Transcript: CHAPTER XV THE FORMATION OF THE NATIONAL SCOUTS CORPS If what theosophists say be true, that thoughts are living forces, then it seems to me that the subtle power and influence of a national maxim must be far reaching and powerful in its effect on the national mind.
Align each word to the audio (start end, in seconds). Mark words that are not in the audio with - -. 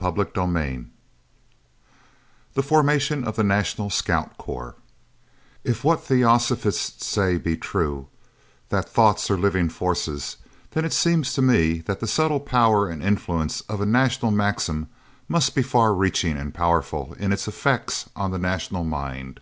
CHAPTER 0.00 0.22
XV 0.22 0.84
THE 2.54 2.62
FORMATION 2.62 3.24
OF 3.24 3.34
THE 3.34 3.42
NATIONAL 3.42 3.90
SCOUTS 3.90 4.36
CORPS 4.38 4.78
If 5.64 5.82
what 5.82 6.04
theosophists 6.04 7.04
say 7.04 7.36
be 7.38 7.56
true, 7.56 8.06
that 8.68 8.88
thoughts 8.88 9.32
are 9.32 9.36
living 9.36 9.68
forces, 9.68 10.36
then 10.70 10.84
it 10.84 10.92
seems 10.92 11.32
to 11.34 11.42
me 11.42 11.78
that 11.78 11.98
the 11.98 12.06
subtle 12.06 12.38
power 12.38 12.88
and 12.88 13.02
influence 13.02 13.62
of 13.62 13.80
a 13.80 13.84
national 13.84 14.30
maxim 14.30 14.88
must 15.26 15.56
be 15.56 15.62
far 15.64 15.92
reaching 15.92 16.36
and 16.36 16.54
powerful 16.54 17.16
in 17.18 17.32
its 17.32 17.48
effect 17.48 18.06
on 18.14 18.30
the 18.30 18.38
national 18.38 18.84
mind. 18.84 19.40